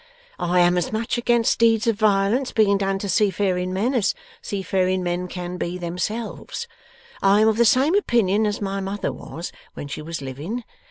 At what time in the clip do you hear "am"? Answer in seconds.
0.61-0.79, 7.41-7.47